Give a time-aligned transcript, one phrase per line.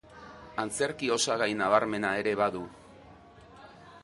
[0.63, 2.67] Antzerki osagai nabarmena ere badu.